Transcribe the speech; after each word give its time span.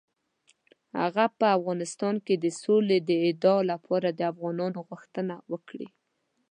هغه 0.99 1.23
به 1.29 1.35
په 1.39 1.47
افغانستان 1.57 2.15
کې 2.25 2.35
د 2.37 2.45
سولې 2.63 2.97
د 3.07 3.09
اعادې 3.23 3.55
لپاره 3.71 4.07
د 4.11 4.21
افغانانو 4.31 4.79
غوښتنه 4.89 5.35
وکړي. 5.51 5.87